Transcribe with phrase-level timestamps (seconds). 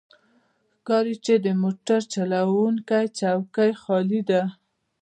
[0.77, 4.43] ښکاري چې د موټر چلوونکی څوکۍ خالي ده.